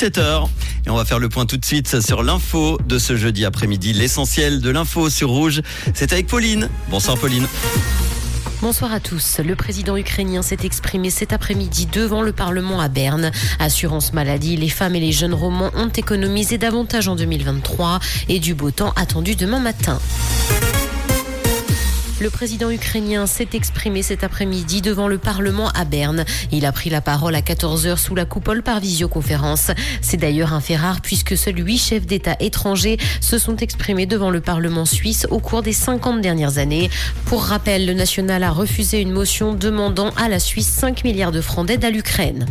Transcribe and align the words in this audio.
7h 0.00 0.46
et 0.86 0.90
on 0.90 0.94
va 0.94 1.04
faire 1.04 1.18
le 1.18 1.28
point 1.28 1.44
tout 1.44 1.56
de 1.56 1.64
suite 1.64 2.00
sur 2.00 2.22
l'info 2.22 2.78
de 2.86 3.00
ce 3.00 3.16
jeudi 3.16 3.44
après-midi. 3.44 3.92
L'essentiel 3.92 4.60
de 4.60 4.70
l'info 4.70 5.10
sur 5.10 5.28
Rouge, 5.28 5.60
c'est 5.92 6.12
avec 6.12 6.28
Pauline. 6.28 6.68
Bonsoir 6.88 7.18
Pauline. 7.18 7.48
Bonsoir 8.62 8.92
à 8.92 9.00
tous. 9.00 9.40
Le 9.44 9.56
président 9.56 9.96
ukrainien 9.96 10.42
s'est 10.42 10.58
exprimé 10.62 11.10
cet 11.10 11.32
après-midi 11.32 11.86
devant 11.86 12.22
le 12.22 12.30
Parlement 12.30 12.80
à 12.80 12.86
Berne. 12.88 13.32
Assurance 13.58 14.12
maladie, 14.12 14.56
les 14.56 14.68
femmes 14.68 14.94
et 14.94 15.00
les 15.00 15.10
jeunes 15.10 15.34
romans 15.34 15.72
ont 15.74 15.88
économisé 15.88 16.58
davantage 16.58 17.08
en 17.08 17.16
2023 17.16 17.98
et 18.28 18.38
du 18.38 18.54
beau 18.54 18.70
temps 18.70 18.92
attendu 18.94 19.34
demain 19.34 19.58
matin. 19.58 19.98
Le 22.20 22.30
président 22.30 22.68
ukrainien 22.68 23.28
s'est 23.28 23.50
exprimé 23.52 24.02
cet 24.02 24.24
après-midi 24.24 24.82
devant 24.82 25.06
le 25.06 25.18
Parlement 25.18 25.68
à 25.68 25.84
Berne. 25.84 26.24
Il 26.50 26.66
a 26.66 26.72
pris 26.72 26.90
la 26.90 27.00
parole 27.00 27.36
à 27.36 27.42
14h 27.42 27.96
sous 27.96 28.16
la 28.16 28.24
coupole 28.24 28.64
par 28.64 28.80
visioconférence. 28.80 29.70
C'est 30.02 30.16
d'ailleurs 30.16 30.52
un 30.52 30.60
fait 30.60 30.74
rare 30.74 31.00
puisque 31.00 31.36
seuls 31.36 31.58
huit 31.58 31.78
chefs 31.78 32.06
d'État 32.06 32.34
étrangers 32.40 32.98
se 33.20 33.38
sont 33.38 33.56
exprimés 33.58 34.06
devant 34.06 34.30
le 34.30 34.40
Parlement 34.40 34.84
suisse 34.84 35.28
au 35.30 35.38
cours 35.38 35.62
des 35.62 35.72
50 35.72 36.20
dernières 36.20 36.58
années. 36.58 36.90
Pour 37.26 37.44
rappel, 37.44 37.86
le 37.86 37.94
national 37.94 38.42
a 38.42 38.50
refusé 38.50 39.00
une 39.00 39.12
motion 39.12 39.54
demandant 39.54 40.10
à 40.16 40.28
la 40.28 40.40
Suisse 40.40 40.66
5 40.66 41.04
milliards 41.04 41.32
de 41.32 41.40
francs 41.40 41.66
d'aide 41.66 41.84
à 41.84 41.90
l'Ukraine. 41.90 42.46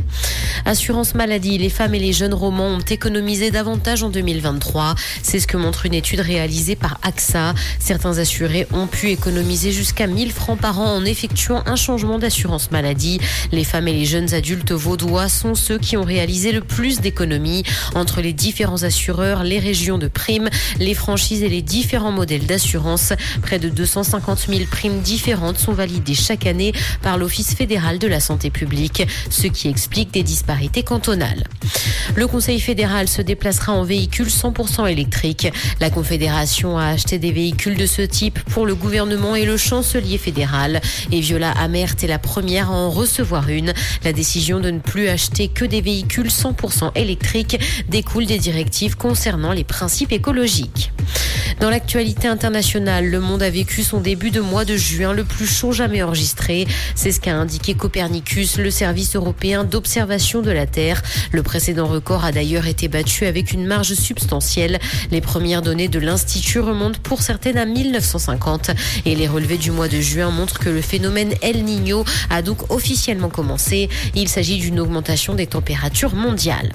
Assurance 0.63 1.13
maladie, 1.13 1.57
les 1.57 1.69
femmes 1.69 1.93
et 1.93 1.99
les 1.99 2.13
jeunes 2.13 2.33
romans 2.33 2.67
ont 2.67 2.79
économisé 2.79 3.51
davantage 3.51 4.01
en 4.01 4.09
2023. 4.09 4.95
C'est 5.23 5.41
ce 5.41 5.47
que 5.47 5.57
montre 5.57 5.85
une 5.85 5.93
étude 5.93 6.21
réalisée 6.21 6.77
par 6.77 6.99
AXA. 7.03 7.53
Certains 7.79 8.17
assurés 8.17 8.65
ont 8.73 8.87
pu 8.87 9.09
économiser 9.09 9.56
jusqu'à 9.57 10.07
1000 10.07 10.31
francs 10.31 10.59
par 10.59 10.79
an 10.79 10.95
en 10.95 11.03
effectuant 11.03 11.63
un 11.65 11.75
changement 11.75 12.19
d'assurance 12.19 12.71
maladie. 12.71 13.19
Les 13.51 13.63
femmes 13.63 13.87
et 13.87 13.93
les 13.93 14.05
jeunes 14.05 14.33
adultes 14.33 14.71
vaudois 14.71 15.29
sont 15.29 15.55
ceux 15.55 15.79
qui 15.79 15.97
ont 15.97 16.03
réalisé 16.03 16.51
le 16.51 16.61
plus 16.61 17.01
d'économies 17.01 17.63
entre 17.95 18.21
les 18.21 18.33
différents 18.33 18.83
assureurs, 18.83 19.43
les 19.43 19.59
régions 19.59 19.97
de 19.97 20.07
primes, 20.07 20.49
les 20.79 20.93
franchises 20.93 21.43
et 21.43 21.49
les 21.49 21.61
différents 21.61 22.11
modèles 22.11 22.45
d'assurance. 22.45 23.13
Près 23.41 23.59
de 23.59 23.69
250 23.69 24.45
000 24.47 24.61
primes 24.69 25.01
différentes 25.01 25.57
sont 25.57 25.73
validées 25.73 26.13
chaque 26.13 26.45
année 26.45 26.73
par 27.01 27.17
l'Office 27.17 27.55
fédéral 27.55 27.97
de 27.99 28.07
la 28.07 28.19
santé 28.19 28.49
publique, 28.49 29.07
ce 29.29 29.47
qui 29.47 29.67
explique 29.67 30.11
des 30.13 30.23
disparités 30.23 30.83
cantonales. 30.83 31.45
Le 32.15 32.27
Conseil 32.27 32.59
fédéral 32.59 33.07
se 33.07 33.21
déplacera 33.21 33.73
en 33.73 33.83
véhicule 33.83 34.27
100% 34.27 34.89
électrique. 34.89 35.47
La 35.79 35.89
Confédération 35.89 36.77
a 36.77 36.87
acheté 36.87 37.17
des 37.17 37.31
véhicules 37.31 37.77
de 37.77 37.85
ce 37.85 38.01
type 38.01 38.39
pour 38.51 38.65
le 38.65 38.75
gouvernement 38.75 39.35
et 39.35 39.45
le 39.47 39.57
chancelier 39.57 40.17
fédéral. 40.17 40.81
Et 41.11 41.21
Viola 41.21 41.51
Amert 41.51 41.95
est 42.03 42.07
la 42.07 42.19
première 42.19 42.69
à 42.69 42.75
en 42.75 42.89
recevoir 42.89 43.49
une. 43.49 43.73
La 44.03 44.13
décision 44.13 44.59
de 44.59 44.69
ne 44.69 44.79
plus 44.79 45.07
acheter 45.07 45.47
que 45.47 45.65
des 45.65 45.81
véhicules 45.81 46.27
100% 46.27 46.91
électriques 46.95 47.59
découle 47.89 48.25
des 48.25 48.37
directives 48.37 48.97
concernant 48.97 49.53
les 49.53 49.63
principes 49.63 50.11
écologiques. 50.11 50.91
Dans 51.59 51.71
l'actualité 51.71 52.27
internationale, 52.27 53.07
le 53.07 53.19
monde 53.19 53.41
a 53.41 53.49
vécu 53.49 53.81
son 53.81 53.99
début 53.99 54.29
de 54.29 54.41
mois 54.41 54.63
de 54.63 54.75
juin 54.75 55.11
le 55.13 55.23
plus 55.23 55.47
chaud 55.47 55.71
jamais 55.71 56.03
enregistré. 56.03 56.67
C'est 56.93 57.11
ce 57.11 57.19
qu'a 57.19 57.35
indiqué 57.35 57.73
Copernicus, 57.73 58.57
le 58.57 58.69
service 58.69 59.15
européen 59.15 59.63
d'observation 59.63 60.41
de 60.41 60.51
la 60.51 60.67
Terre. 60.67 61.01
Le 61.31 61.41
précédent 61.41 61.87
record 61.87 62.25
a 62.25 62.31
d'ailleurs 62.31 62.67
été 62.67 62.87
battu 62.87 63.25
avec 63.25 63.53
une 63.53 63.65
marge 63.65 63.95
substantielle. 63.95 64.79
Les 65.09 65.21
premières 65.21 65.63
données 65.63 65.87
de 65.87 65.99
l'Institut 65.99 66.59
remontent 66.59 66.99
pour 67.01 67.21
certaines 67.21 67.57
à 67.57 67.65
1950 67.65 68.71
et 69.05 69.15
les 69.15 69.27
relevés 69.27 69.57
du 69.57 69.71
mois 69.71 69.87
de 69.87 69.99
juin 69.99 70.29
montrent 70.29 70.59
que 70.59 70.69
le 70.69 70.81
phénomène 70.81 71.33
El 71.41 71.63
Niño 71.63 72.05
a 72.29 72.41
donc 72.43 72.71
officiellement 72.71 73.29
commencé. 73.29 73.89
Il 74.15 74.29
s'agit 74.29 74.57
d'une 74.59 74.79
augmentation 74.79 75.33
des 75.33 75.47
températures 75.47 76.13
mondiales. 76.13 76.71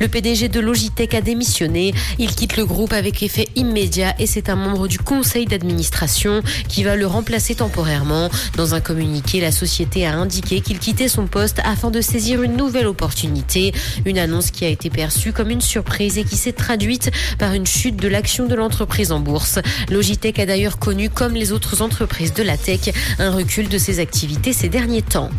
Le 0.00 0.08
PDG 0.08 0.48
de 0.48 0.60
Logitech 0.60 1.14
a 1.14 1.20
démissionné. 1.20 1.94
Il 2.18 2.34
quitte 2.34 2.56
le 2.56 2.66
groupe 2.66 2.92
avec 2.92 3.22
effet 3.22 3.48
immédiat 3.56 4.14
et 4.18 4.26
c'est 4.26 4.48
un 4.48 4.54
membre 4.54 4.86
du 4.86 4.98
conseil 4.98 5.46
d'administration 5.46 6.42
qui 6.68 6.84
va 6.84 6.94
le 6.94 7.06
remplacer 7.06 7.56
temporairement. 7.56 8.30
Dans 8.56 8.74
un 8.74 8.80
communiqué, 8.80 9.40
la 9.40 9.50
société 9.50 10.06
a 10.06 10.14
indiqué 10.14 10.60
qu'il 10.60 10.78
quittait 10.78 11.08
son 11.08 11.26
poste 11.26 11.60
afin 11.64 11.90
de 11.90 12.00
saisir 12.00 12.42
une 12.42 12.56
nouvelle 12.56 12.86
opportunité. 12.86 13.72
Une 14.04 14.18
annonce 14.18 14.50
qui 14.50 14.64
a 14.64 14.68
été 14.68 14.90
perçue 14.90 15.32
comme 15.32 15.50
une 15.50 15.60
surprise 15.60 16.18
et 16.18 16.24
qui 16.24 16.36
s'est 16.36 16.52
traduite 16.52 17.10
par 17.38 17.54
une 17.54 17.66
chute 17.66 17.96
de 17.96 18.08
l'action 18.08 18.46
de 18.46 18.54
l'entreprise 18.54 19.10
en 19.10 19.20
bourse. 19.20 19.58
Logitech 19.90 20.38
a 20.38 20.46
d'ailleurs 20.46 20.78
connu, 20.78 21.08
comme 21.10 21.34
les 21.34 21.52
autres 21.52 21.82
entreprises 21.82 22.34
de 22.34 22.42
la 22.42 22.56
tech, 22.56 22.92
un 23.18 23.30
recul 23.30 23.68
de 23.68 23.78
ses 23.78 23.98
activités 23.98 24.52
ces 24.52 24.68
derniers 24.68 25.02
temps. 25.02 25.30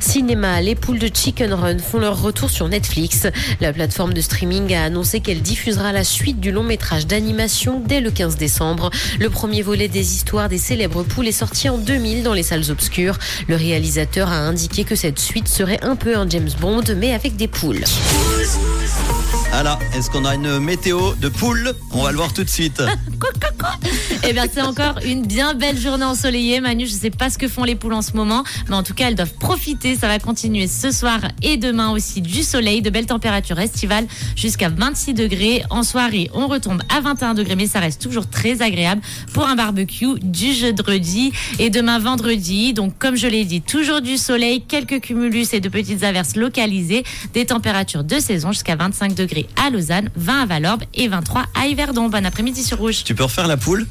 Cinéma, 0.00 0.62
les 0.62 0.74
poules 0.74 0.98
de 0.98 1.10
Chicken 1.12 1.52
Run 1.52 1.78
font 1.78 1.98
leur 1.98 2.22
retour 2.22 2.48
sur 2.48 2.68
Netflix. 2.68 3.26
La 3.60 3.72
plateforme 3.72 4.14
de 4.14 4.20
streaming 4.22 4.74
a 4.74 4.84
annoncé 4.84 5.20
qu'elle 5.20 5.42
diffusera 5.42 5.92
la 5.92 6.04
suite 6.04 6.40
du 6.40 6.52
long 6.52 6.62
métrage 6.62 7.06
d'animation 7.06 7.49
dès 7.84 8.00
le 8.00 8.10
15 8.10 8.36
décembre. 8.36 8.90
Le 9.18 9.28
premier 9.28 9.62
volet 9.62 9.88
des 9.88 10.14
histoires 10.14 10.48
des 10.48 10.58
célèbres 10.58 11.02
poules 11.02 11.28
est 11.28 11.32
sorti 11.32 11.68
en 11.68 11.78
2000 11.78 12.22
dans 12.22 12.34
les 12.34 12.42
salles 12.42 12.70
obscures. 12.70 13.18
Le 13.48 13.56
réalisateur 13.56 14.28
a 14.28 14.38
indiqué 14.38 14.84
que 14.84 14.94
cette 14.94 15.18
suite 15.18 15.48
serait 15.48 15.82
un 15.82 15.96
peu 15.96 16.16
un 16.16 16.28
James 16.28 16.50
Bond, 16.60 16.84
mais 16.96 17.12
avec 17.12 17.36
des 17.36 17.48
poules. 17.48 17.84
Alors, 19.52 19.78
est-ce 19.94 20.10
qu'on 20.10 20.24
a 20.24 20.34
une 20.36 20.58
météo 20.60 21.14
de 21.20 21.28
poules 21.28 21.72
On 21.92 22.02
va 22.02 22.12
le 22.12 22.16
voir 22.16 22.32
tout 22.32 22.44
de 22.44 22.48
suite. 22.48 22.82
Eh 24.28 24.32
bien, 24.32 24.44
c'est 24.52 24.62
encore 24.62 24.96
une 25.04 25.26
bien 25.26 25.54
belle 25.54 25.78
journée 25.78 26.04
ensoleillée. 26.04 26.60
Manu, 26.60 26.86
je 26.86 26.94
ne 26.94 26.98
sais 26.98 27.10
pas 27.10 27.30
ce 27.30 27.38
que 27.38 27.48
font 27.48 27.64
les 27.64 27.74
poules 27.74 27.94
en 27.94 28.02
ce 28.02 28.12
moment, 28.12 28.44
mais 28.68 28.76
en 28.76 28.82
tout 28.82 28.94
cas, 28.94 29.08
elles 29.08 29.14
doivent 29.14 29.34
profiter. 29.34 29.96
Ça 29.96 30.08
va 30.08 30.18
continuer 30.18 30.66
ce 30.66 30.90
soir 30.90 31.20
et 31.42 31.56
demain 31.56 31.90
aussi 31.90 32.20
du 32.20 32.42
soleil, 32.42 32.82
de 32.82 32.90
belles 32.90 33.06
températures 33.06 33.58
estivales 33.58 34.06
jusqu'à 34.36 34.68
26 34.68 35.14
degrés. 35.14 35.62
En 35.70 35.82
soirée, 35.82 36.30
on 36.34 36.48
retombe 36.48 36.82
à 36.94 37.00
21 37.00 37.34
degrés, 37.34 37.56
mais 37.56 37.66
ça 37.66 37.80
reste 37.80 38.00
toujours 38.00 38.28
très 38.28 38.62
agréable 38.62 39.00
pour 39.32 39.46
un 39.48 39.56
barbecue 39.56 40.18
du 40.22 40.52
jeudi 40.52 41.32
et 41.58 41.70
demain 41.70 41.98
vendredi. 41.98 42.72
Donc, 42.72 42.98
comme 42.98 43.16
je 43.16 43.26
l'ai 43.26 43.44
dit, 43.44 43.62
toujours 43.62 44.00
du 44.00 44.16
soleil, 44.16 44.62
quelques 44.62 45.00
cumulus 45.00 45.54
et 45.54 45.60
de 45.60 45.68
petites 45.68 46.04
averses 46.04 46.36
localisées, 46.36 47.04
des 47.32 47.46
températures 47.46 48.04
de 48.04 48.18
saison 48.18 48.52
jusqu'à 48.52 48.76
25 48.76 49.14
degrés 49.14 49.39
à 49.56 49.70
Lausanne, 49.70 50.10
20 50.16 50.42
à 50.42 50.46
Valorbe 50.46 50.82
et 50.94 51.08
23 51.08 51.46
à 51.54 51.66
Yverdon. 51.66 52.08
Bon 52.08 52.24
après-midi 52.24 52.62
sur 52.62 52.78
Rouge. 52.78 53.04
Tu 53.04 53.14
peux 53.14 53.24
refaire 53.24 53.46
la 53.46 53.56
poule? 53.56 53.86